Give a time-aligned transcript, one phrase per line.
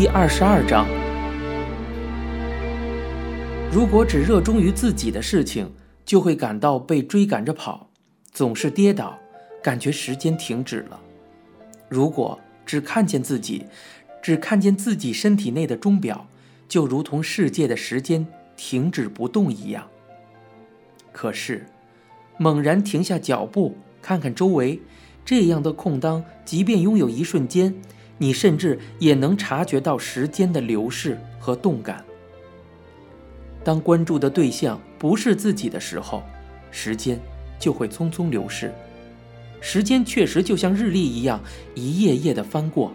[0.00, 0.86] 第二十二章：
[3.72, 5.72] 如果只热衷于自己的事情，
[6.04, 7.90] 就会感到被追赶着跑，
[8.30, 9.18] 总是跌倒，
[9.60, 11.00] 感觉时间停止了；
[11.88, 13.66] 如果只看见自己，
[14.22, 16.28] 只看见自己身体内的钟表，
[16.68, 18.24] 就如同世界的时间
[18.56, 19.88] 停止不动一样。
[21.10, 21.66] 可是，
[22.36, 24.80] 猛然停下脚步，看看周围，
[25.24, 27.74] 这样的空当，即便拥有一瞬间。
[28.18, 32.04] 你甚至也能察觉到时间的流逝和动感。
[33.64, 36.22] 当关注的对象不是自己的时候，
[36.70, 37.18] 时间
[37.58, 38.72] 就会匆匆流逝。
[39.60, 41.40] 时间确实就像日历一样，
[41.74, 42.92] 一页页的翻过。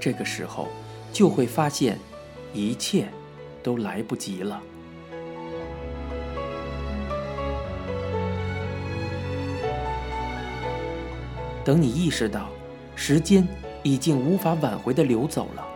[0.00, 0.68] 这个时候，
[1.12, 1.98] 就会发现，
[2.52, 3.06] 一切
[3.62, 4.60] 都来不及了。
[11.64, 12.48] 等你意识到，
[12.96, 13.46] 时间。
[13.82, 15.66] 已经无法挽回的流走了，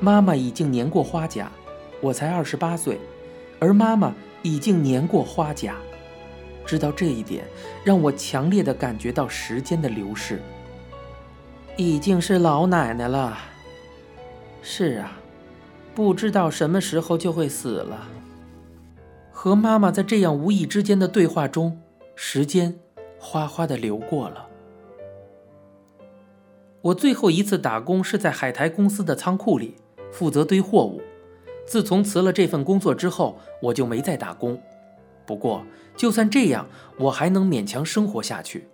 [0.00, 1.50] 妈妈已经年过花甲，
[2.00, 2.98] 我才二十八岁，
[3.58, 5.74] 而妈妈已经年过花甲。
[6.64, 7.44] 知道这一点，
[7.84, 10.42] 让我强烈的感觉到时间的流逝。
[11.76, 13.38] 已经是老奶奶了。
[14.62, 15.12] 是啊，
[15.94, 18.08] 不知道什么时候就会死了。
[19.30, 21.78] 和妈妈在这样无意之间的对话中，
[22.16, 22.74] 时间
[23.20, 24.45] 哗哗的流过了。
[26.86, 29.74] 我最后一次打工是在海苔公司的仓库里，
[30.12, 31.02] 负责堆货物。
[31.66, 34.60] 自从辞了这份工作之后，我就没再打工。
[35.26, 35.64] 不过，
[35.96, 38.68] 就算这样，我还能勉强生活下去。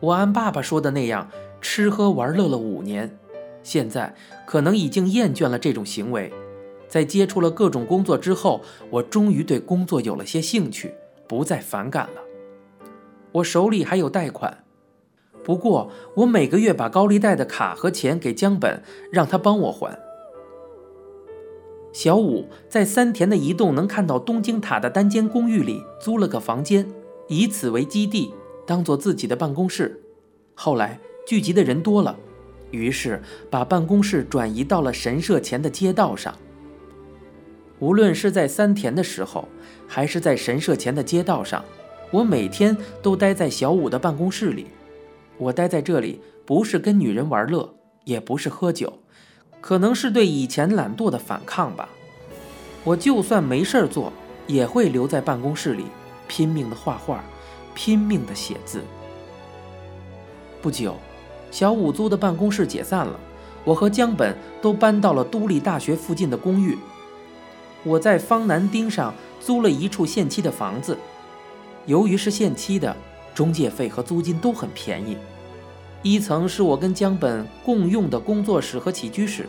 [0.00, 1.28] 我按爸爸说的那样，
[1.60, 3.18] 吃喝玩乐了五年，
[3.62, 4.14] 现在
[4.46, 6.32] 可能已经厌倦了这种行为。
[6.88, 10.94] 在接触了各种工作之后，我终于对工作有了些兴趣，
[11.28, 12.22] 不再反感了。
[13.32, 14.59] 我手里还有贷款。
[15.42, 19.98] 不过，我每个月把高利贷的卡和钱给江本，让他帮我还。
[21.92, 26.86] 小五在三田的一栋能看到东京塔的单间公寓里租了个房间，
[27.26, 28.32] 以此为基地，
[28.64, 30.00] 当做自己的办公室。
[30.54, 32.16] 后来聚集的人多了，
[32.70, 36.32] 于是把办公室转移到了神社前的街道上。
[37.80, 39.48] 无论是在三田的时候，
[39.88, 41.64] 还是在神社前的街道上，
[42.12, 44.66] 我每天都待在小五的办公室里。
[45.40, 47.74] 我待在这里，不是跟女人玩乐，
[48.04, 48.98] 也不是喝酒，
[49.62, 51.88] 可能是对以前懒惰的反抗吧。
[52.84, 54.12] 我就算没事儿做，
[54.46, 55.86] 也会留在办公室里，
[56.28, 57.24] 拼命的画画，
[57.74, 58.82] 拼命的写字。
[60.60, 60.96] 不久，
[61.50, 63.18] 小五租的办公室解散了，
[63.64, 66.76] 我和江本都搬到了都立大学附近的公寓。
[67.82, 70.98] 我在方南町上租了一处限期的房子，
[71.86, 72.94] 由于是限期的。
[73.32, 75.16] 中介费和租金都很便宜。
[76.02, 79.46] 一层是我跟江本共用的工作室和起居室，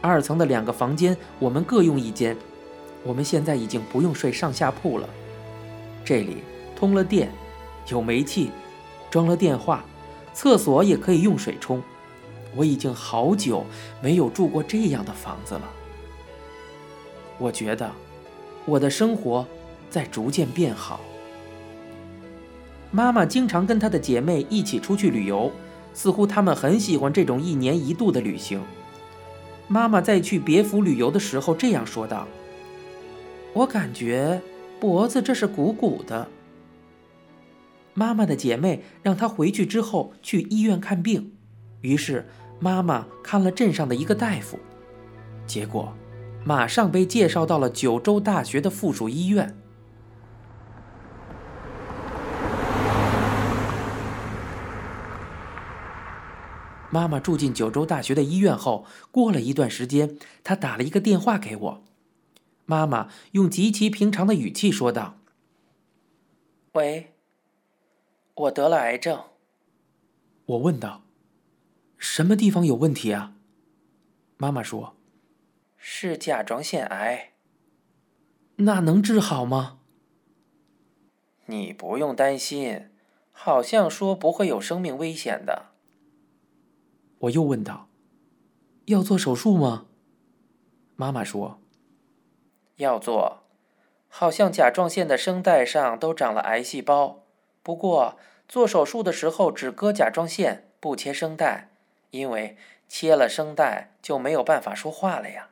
[0.00, 2.36] 二层的两个房间我们各用一间。
[3.04, 5.08] 我们现在已经不用睡上下铺了。
[6.04, 6.38] 这里
[6.76, 7.30] 通了电，
[7.88, 8.50] 有煤气，
[9.10, 9.84] 装了电话，
[10.32, 11.82] 厕所也可以用水冲。
[12.54, 13.64] 我已经好久
[14.00, 15.62] 没有住过这样的房子了。
[17.38, 17.90] 我觉得
[18.64, 19.46] 我的生活
[19.90, 21.00] 在逐渐变好。
[22.90, 25.52] 妈妈经常跟她的姐妹一起出去旅游，
[25.98, 28.62] 似乎他们很喜欢这种一年一度的旅行。
[29.66, 32.28] 妈妈在去别府旅游的时候这样说道
[33.52, 34.40] ：“我感觉
[34.78, 36.28] 脖子这是鼓鼓的。”
[37.94, 41.32] 妈妈的姐妹让她回去之后去医院看病，
[41.80, 42.28] 于是
[42.60, 44.56] 妈妈看了镇上的一个大夫，
[45.48, 45.92] 结果
[46.44, 49.57] 马上被介绍到了九州大学的附属医院。
[56.90, 61.84] 妈妈住进九州大学的医院后，过了一段时间，她打了一个电话给我。
[62.64, 65.18] 妈妈用极其平常的语气说道
[66.72, 67.14] ：“喂，
[68.34, 69.22] 我得了癌症。”
[70.46, 71.02] 我问道
[71.98, 73.34] ：“什么地方有问题啊？”
[74.38, 74.96] 妈妈说
[75.76, 77.32] ：“是甲状腺癌。”
[78.56, 79.78] 那能治好吗？
[81.46, 82.90] 你不用担心，
[83.30, 85.67] 好像说不会有生命危险的。
[87.20, 87.88] 我又问道
[88.86, 89.86] ：“要做手术吗？”
[90.94, 91.60] 妈妈说
[92.76, 93.44] ：“要做，
[94.08, 97.24] 好像甲状腺的声带上都长了癌细胞。
[97.62, 98.16] 不过
[98.48, 101.70] 做手术的时候只割甲状腺，不切声带，
[102.10, 102.56] 因为
[102.88, 105.50] 切了声带就没有办法说话了呀。”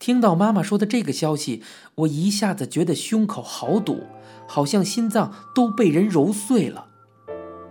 [0.00, 1.62] 听到妈妈说的这个消息，
[1.96, 4.04] 我一下子觉得胸口好堵，
[4.48, 6.88] 好像心脏都被人揉碎了。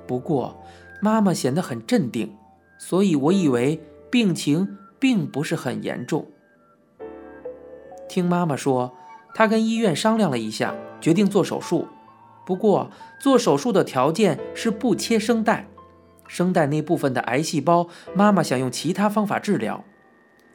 [0.07, 0.63] 不过。
[1.01, 2.37] 妈妈显得很镇定，
[2.77, 6.27] 所以我以为病情并不是很严重。
[8.07, 8.95] 听妈妈说，
[9.33, 11.87] 她跟医院商量了一下，决定做手术。
[12.45, 15.67] 不过做手术的条件是不切声带，
[16.27, 19.83] 声带那部分的癌细胞，妈妈想用其他方法治疗。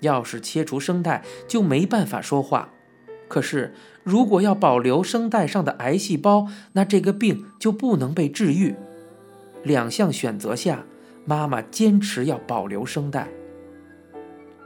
[0.00, 2.68] 要是切除声带，就没办法说话。
[3.28, 8.76] 可是如果要保留声带上的癌细胞，那这个病就不能被治愈。
[9.66, 10.84] 两项选择下，
[11.24, 13.28] 妈妈坚持要保留声带。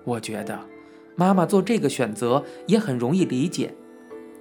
[0.04, 0.58] 我觉得。
[1.16, 3.74] 妈妈做这个选择也很容易理解。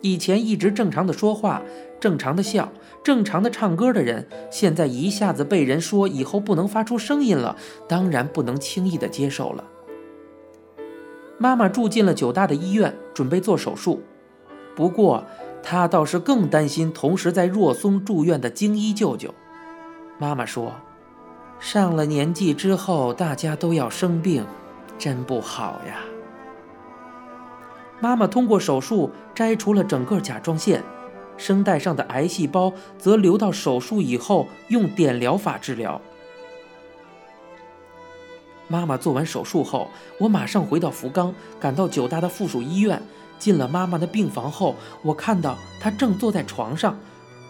[0.01, 1.61] 以前一直正常的说话、
[1.99, 2.71] 正常的笑、
[3.03, 9.65] 正常的唱歌的人，现在一下子被人说以后不能发出声音了，当然不能轻易的接受了。
[11.37, 14.01] 妈妈住进了九大的医院，准备做手术。
[14.73, 15.25] 不过
[15.61, 19.33] 她倒是更担心同时在若松住院的京一舅舅。
[20.19, 20.73] 妈妈说
[21.59, 24.45] ：“上了年纪之后，大家都要生病，
[24.97, 26.01] 真不好呀。”
[28.01, 30.83] 妈妈通过手术摘除了整个甲状腺，
[31.37, 36.01] 声带上的癌细胞则留到手术以后用点疗法治疗。
[38.67, 39.89] 妈妈做完手术后，
[40.19, 43.01] 我马上回到福冈，赶到九大的附属医院。
[43.39, 46.99] 进了妈妈的病房后，我看到她正坐在床上，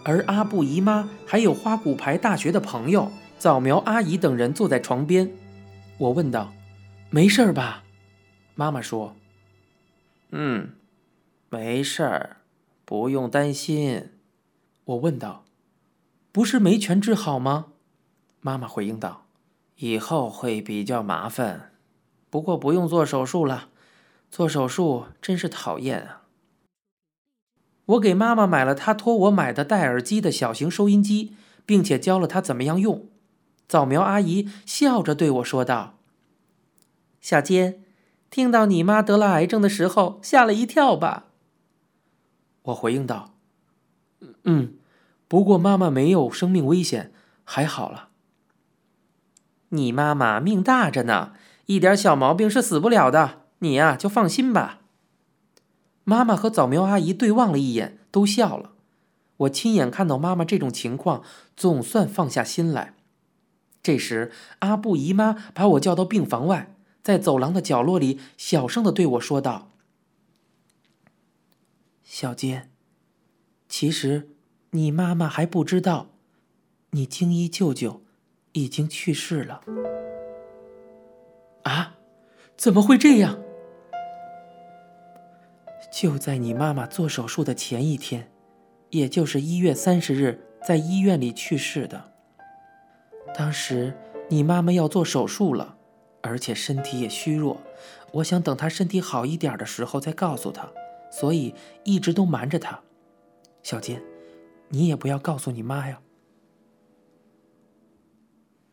[0.04, 5.30] 而阿布姨妈还有花骨牌大学的朋友早苗阿姨等人坐在床边。
[5.98, 6.52] 我问道
[7.10, 7.84] ：“没事吧？”
[8.54, 9.16] 妈妈说。
[10.30, 10.74] 嗯，
[11.48, 12.36] 没事儿，
[12.84, 14.10] 不用担心。
[14.84, 15.44] 我问道
[16.32, 17.66] ：“不是没全治好吗？”
[18.40, 19.26] 妈妈回应道
[19.76, 21.72] ：“以后会比较麻烦，
[22.30, 23.68] 不过不用做手术了。
[24.30, 26.19] 做手术真是讨厌啊！”
[27.90, 31.34] 我给妈妈买了她托我买的戴耳机的小型收音机，
[31.64, 33.06] 并且教了她怎么样用。
[33.66, 35.98] 早苗阿姨笑着对我说道
[37.20, 37.82] ：“小坚。”
[38.30, 41.24] 听到你妈得了癌症的时候，吓了一跳吧？
[42.62, 43.34] 我回应道
[44.44, 44.74] ：“嗯，
[45.26, 47.12] 不过妈妈没有生命危险，
[47.42, 48.10] 还好了。
[49.70, 51.32] 你妈妈命大着呢，
[51.66, 54.79] 一点小毛病是死不了的，你呀就放心吧。”
[56.10, 58.72] 妈妈和早苗阿姨对望了一眼，都笑了。
[59.36, 61.22] 我亲眼看到妈妈这种情况，
[61.56, 62.94] 总算放下心来。
[63.80, 66.74] 这时，阿布姨妈把我叫到病房外。
[67.04, 69.70] 在走廊的角落里，小声的对我说道
[72.02, 72.72] ：“小坚，
[73.68, 74.30] 其实
[74.70, 76.08] 你妈妈还不知道，
[76.90, 78.02] 你京一舅舅
[78.54, 79.60] 已经去世了。”
[81.62, 81.94] 啊？
[82.56, 83.38] 怎么会这样？
[85.92, 88.30] 就在你妈妈做手术的前一天，
[88.90, 92.12] 也就是一月三十日，在医院里去世的。
[93.34, 93.94] 当时
[94.28, 95.76] 你妈妈要做手术了。
[96.22, 97.62] 而且身体也虚弱，
[98.12, 100.68] 我想等她身体好一点的时候再告诉她，
[101.10, 102.78] 所以一直都瞒着她。
[103.62, 104.02] 小金，
[104.68, 106.02] 你也不要告诉你妈呀。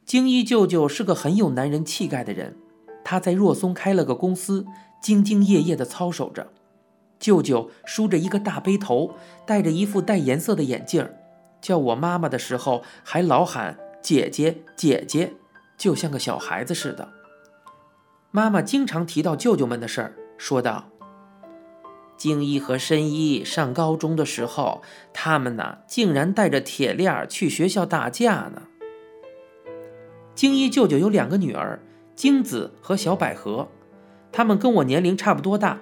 [0.05, 2.57] 京一舅舅是个很有男人气概的人，
[3.05, 4.65] 他在若松开了个公司，
[5.01, 6.51] 兢兢业业地操守着。
[7.19, 9.15] 舅舅梳着一个大背头，
[9.45, 11.09] 戴着一副带颜色的眼镜
[11.59, 15.33] 叫我妈妈的时候还老喊姐姐姐姐，
[15.77, 17.09] 就像个小孩子似的。
[18.31, 20.89] 妈妈经常提到舅舅们的事儿，说道
[22.15, 28.63] ：“京一和申一上高中的时候，他们呢竟然带着铁链去学校打架呢。”
[30.35, 31.80] 京一舅舅有两个女儿，
[32.15, 33.69] 京子和小百合，
[34.31, 35.80] 他们跟我年龄差不多大，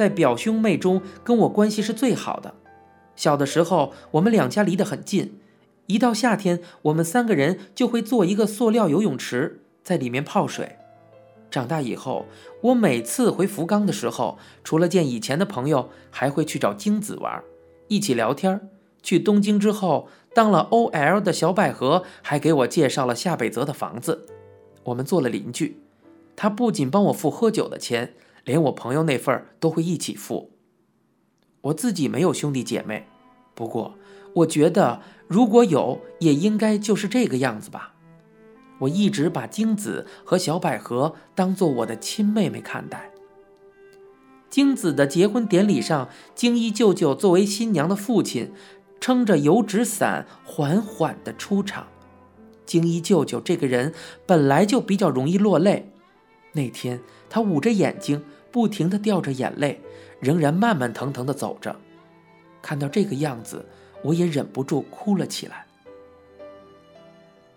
[0.00, 2.54] 在表兄妹中跟我关系是最好的。
[3.16, 5.38] 小的时候，我们两家离得很近，
[5.88, 10.76] 一到夏天，我们三个人就会做一个塑料游泳池，在里面泡水。
[11.50, 12.24] 长大以后，
[12.62, 17.44] 我每次回福冈的时候，除了见以前的朋友，还会去找京子玩，
[17.88, 18.70] 一起聊天。
[19.02, 24.24] 去东京之后，当了 OL 的小百合还给我介绍了下北泽的房子，
[24.84, 25.82] 我们做了邻居。
[26.34, 30.50] 他不仅帮我付喝酒的钱，连我朋友那份都会一起付。
[31.62, 33.06] 我自己没有兄弟姐妹，
[33.54, 33.94] 不过
[34.34, 37.94] 我觉得如果有，也应该就是这个样子吧。
[38.78, 43.10] 我一直把京子和小百合当做我的亲妹妹看待。
[44.48, 48.52] 京子的结婚典礼上，京一舅舅作为新娘的父亲，
[48.98, 51.86] 撑着油纸伞缓缓地出场。
[52.64, 53.92] 京一舅舅这个人
[54.26, 55.92] 本来就比较容易落泪，
[56.52, 59.80] 那天他捂着眼睛，不停地掉着眼泪，
[60.20, 61.76] 仍然慢慢腾腾地走着。
[62.62, 63.64] 看到这个样子，
[64.02, 65.66] 我也忍不住哭了起来。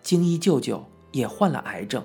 [0.01, 0.85] 京一舅舅。
[1.13, 2.03] 也患了癌症，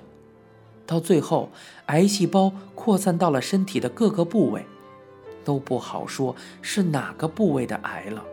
[0.85, 1.49] 到最后，
[1.87, 4.67] 癌细胞扩散到了身体的各个部位，
[5.43, 8.23] 都不好说是哪个部位的癌了。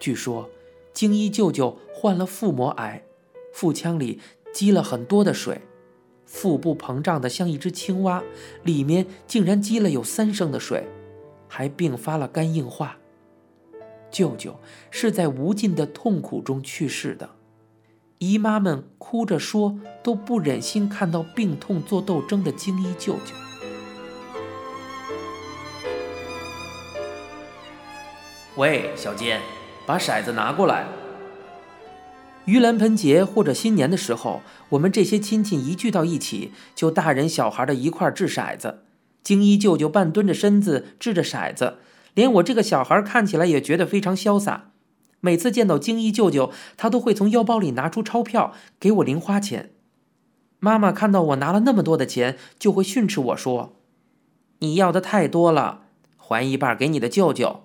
[0.00, 0.48] 据说，
[0.94, 3.02] 京一舅舅患了腹膜癌，
[3.52, 4.22] 腹腔里
[4.54, 5.60] 积了很多的水，
[6.28, 8.22] 腹部膨胀的像一只青蛙，
[8.62, 10.86] 里面竟然积了有三升的水，
[11.48, 12.98] 还并发了肝硬化。
[14.10, 17.30] 舅舅是在无尽的痛苦中去世的。
[18.18, 23.34] 姨妈们哭着说：“都不忍心看到病痛做斗争的精一舅舅。”
[28.56, 29.38] 喂，小金，
[29.86, 30.86] 把骰子拿过来。
[32.48, 34.40] 盂兰盆节或者新年的时候，
[34.70, 38.84] 我们这些亲戚一聚到一起，就大人小孩的一块掷骰子。
[39.22, 41.76] 京一舅舅半蹲着身子掷着骰子，
[42.14, 44.70] 连我这个小孩看起来也觉得非常潇洒。
[45.20, 49.72] 每次见到京一舅舅，他都会从腰包里拿出钞票给我零花钱。
[50.58, 53.76] 妈妈看到我拿了那么多的钱，就会训斥我说
[54.60, 55.82] ：“你要的太多了，
[56.16, 57.64] 还一半给你的舅舅。”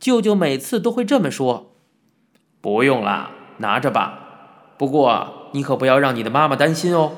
[0.00, 1.76] 舅舅每次都会这么说
[2.60, 4.18] ：“不用了，拿着吧。
[4.78, 7.12] 不过你可不要让你的妈妈担心哦。”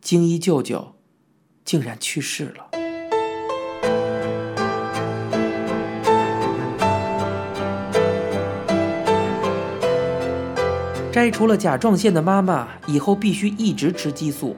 [0.00, 0.94] 京一舅舅
[1.64, 2.68] 竟然去世了。
[11.12, 14.56] 摘除了甲状腺的妈妈以后必须一直吃激素，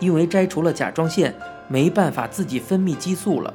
[0.00, 1.34] 因为摘除了甲状腺，
[1.66, 3.52] 没办法自己分泌激素了。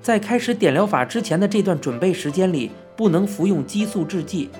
[0.00, 4.50] 在开始点疗法之前的这段准备时间里，不能服用激素制剂。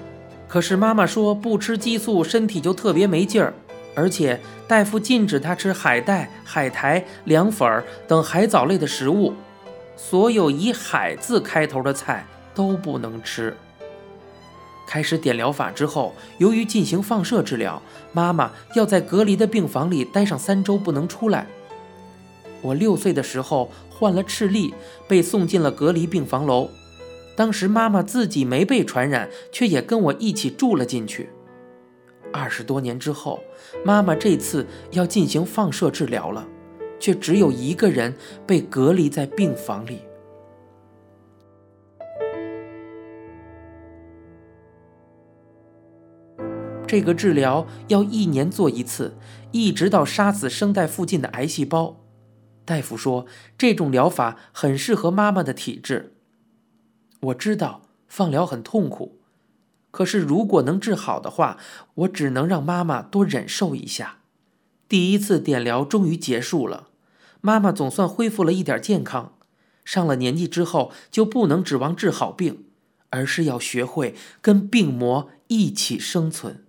[0.46, 3.52] 可是妈妈说不吃激素身体就特别没劲儿，
[3.96, 9.34] 而且大夫禁止她吃海带、海苔、凉粉等海藻类的食物，
[9.96, 13.56] 所有以“海”字开头的菜都不能吃。
[14.86, 21.46] 开始点疗法之后，由于进行放射治疗，妈妈要在隔离的病房里待上三周，不能出来。
[22.62, 24.72] 我六岁的时候患了赤痢，
[25.06, 26.70] 被送进了隔离病房楼。
[27.38, 31.30] 当时妈妈自己没被传染，却也跟我一起住了进去。
[32.32, 33.38] 二十多年之后，
[33.84, 36.48] 妈妈这次要进行放射治疗了，
[36.98, 38.12] 却只有一个人
[38.44, 40.00] 被隔离在病房里。
[46.88, 49.16] 这个治疗要一年做一次，
[49.52, 52.00] 一直到杀死声带附近的癌细胞。
[52.64, 53.26] 大夫说
[53.56, 56.17] 这种疗法很适合妈妈的体质。
[57.20, 59.18] 我知道放疗很痛苦，
[59.90, 61.58] 可是如果能治好的话，
[61.94, 64.18] 我只能让妈妈多忍受一下。
[64.88, 66.88] 第一次点疗终于结束了，
[67.40, 69.34] 妈妈总算恢复了一点健康。
[69.84, 72.66] 上了年纪之后，就不能指望治好病，
[73.10, 76.64] 而是要学会跟病魔一起生存。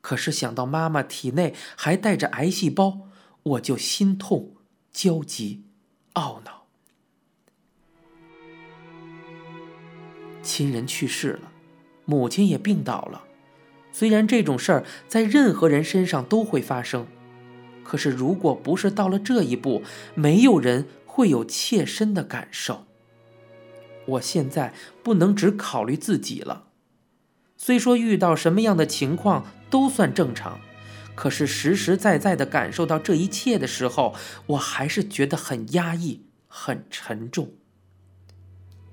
[0.00, 3.08] 可是想到妈妈体内还带着癌细胞，
[3.42, 4.54] 我就心痛、
[4.92, 5.64] 焦急、
[6.14, 6.61] 懊恼。
[10.52, 11.50] 亲人去世了，
[12.04, 13.24] 母亲也病倒了。
[13.90, 17.06] 虽然这种事儿在任何人身上都会发生，
[17.82, 19.82] 可是如果不是到了这一步，
[20.14, 22.84] 没有人会有切身的感受。
[24.04, 26.64] 我现在不能只考虑自己了。
[27.56, 30.60] 虽说遇到什么样的情况都算正常，
[31.14, 34.14] 可是实实在在的感受到这一切的时候，
[34.48, 37.54] 我还是觉得很压抑、很沉重。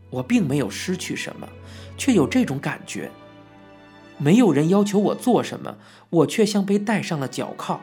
[0.10, 1.48] 我并没有失去什么，
[1.98, 3.12] 却有这种感觉。
[4.18, 5.78] 没有人要求我做什么，
[6.10, 7.82] 我却像被戴上了脚铐。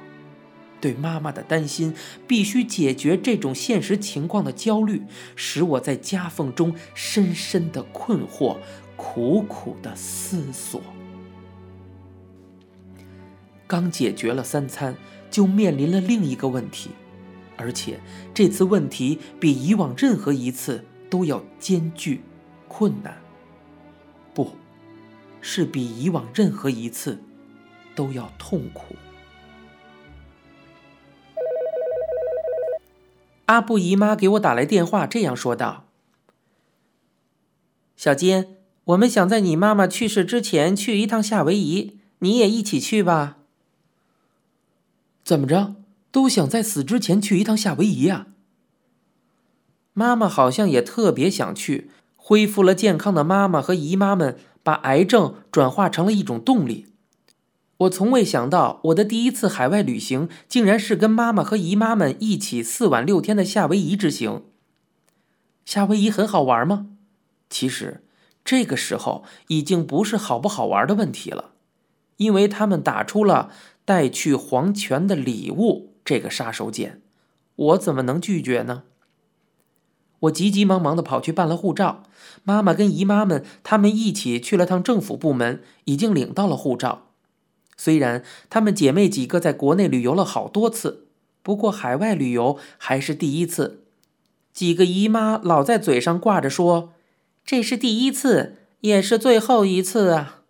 [0.80, 1.94] 对妈妈的担心，
[2.26, 5.02] 必须解决这种现实情况的焦虑，
[5.34, 8.56] 使我在夹缝中深深的困惑。
[8.98, 10.80] 苦苦的思索，
[13.66, 14.96] 刚解决了三餐，
[15.30, 16.92] 就面临了另一个问题，
[17.58, 18.00] 而且
[18.32, 22.22] 这次问题比以往任何一次都要艰巨、
[22.68, 23.16] 困难，
[24.34, 24.52] 不
[25.40, 27.18] 是比以往任何一次
[27.94, 28.94] 都要痛苦。
[33.46, 35.86] 阿布姨妈给我打来电话，这样说道
[37.96, 38.52] ：“小金。”
[38.86, 43.38] 我们想在你妈妈去世之前去一趟夏威夷，你也一起去吧。
[45.24, 45.74] 怎么着，
[46.12, 48.28] 都想在死之前去一趟夏威夷呀？
[49.98, 51.90] 妈妈好像也特别想去。
[52.16, 56.84] 恢复了健康的妈妈和姨妈们，把癌症转化成了一种动力。
[57.78, 64.42] 我从未想到，我的第一次海外旅行竟然是跟妈妈和姨妈们一起四晚六天的夏威夷之行。
[65.64, 66.88] 夏威夷很好玩吗？
[67.48, 68.02] 其实。
[68.44, 71.52] 这个时候已经不是好不好玩的问题了，
[72.18, 73.50] 因为他们打出了
[73.86, 77.00] 带去黄泉的礼物这个杀手锏，
[77.56, 78.84] 我怎么能拒绝呢？
[80.20, 82.02] 我急急忙忙地跑去办了护照。
[82.44, 87.06] 妈妈跟姨妈们他们一起去了趟政府部门，已经领到了护照。
[87.76, 91.06] 虽然她们姐妹几个在国内旅游了好多次，
[91.42, 93.82] 不过海外旅游还是第一次。
[94.52, 96.94] 几个姨妈老在嘴上挂着说
[97.44, 100.40] ：“这是第一次，也是最后一次啊。”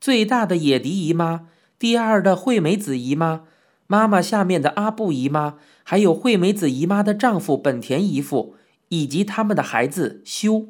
[0.00, 1.48] 最大的野迪姨妈，
[1.78, 3.42] 第二的惠美子姨妈，
[3.88, 5.56] 妈妈下面的阿布姨妈，
[5.88, 8.56] 还有惠美子姨妈的丈夫本田姨父，
[8.88, 10.66] 以及他们的孩子修。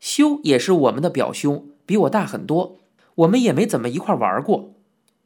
[0.00, 2.78] 修也是我们的表兄，比我大很多。
[3.16, 4.72] 我们也没怎么一块玩过。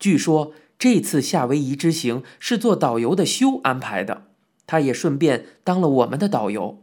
[0.00, 4.24] 据说这次夏威夷之行是做导游的修安排的。
[4.66, 6.82] 他也顺便当了我们的导游，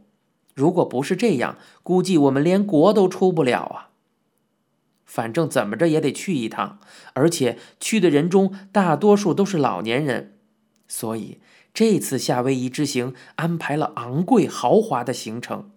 [0.54, 3.90] 如果不是这样，估计我们连国都出不了啊。
[5.04, 6.78] 反正怎么着也得去一趟，
[7.12, 10.38] 而且去的人中大多数都是老年人，
[10.86, 11.38] 所以
[11.78, 15.70] 这次夏威夷之行安排了昂贵豪华的行程。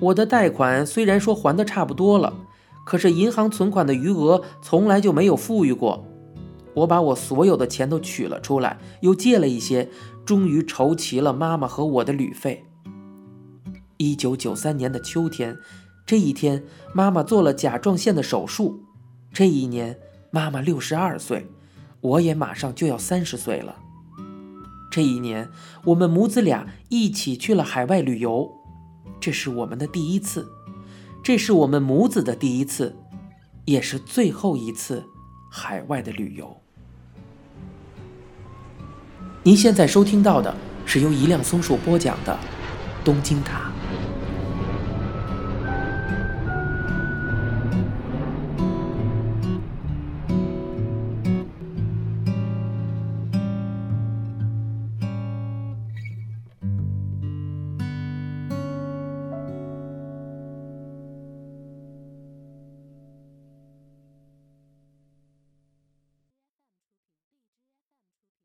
[0.00, 2.32] 我的贷款虽然说还的差不多了。
[2.86, 6.06] 可是银行存款的余额从来就没有富裕过，
[6.76, 9.90] 我把我所有的钱都取了出来，又借了一些，
[10.24, 12.64] 终于筹齐了妈妈和我的旅费。
[13.98, 15.58] 一九九三年的秋天，
[16.06, 18.83] 这一天妈妈做了甲状腺的手术。
[19.34, 19.98] 这一年
[20.30, 21.48] 妈妈六十二岁，
[22.00, 23.74] 我也马上就要三十岁了。
[24.92, 25.50] 这一年
[25.86, 28.48] 我们母子俩一起去了海外旅游，
[29.18, 30.48] 这是我们的第一次。
[31.20, 32.94] 这是我们母子的第一次，
[33.64, 35.04] 也是最后一次
[35.50, 36.56] 海外的旅游。
[39.42, 40.54] 您现在收听到的
[40.86, 42.38] 是由一辆松树播讲的
[43.04, 43.72] 《东京塔》。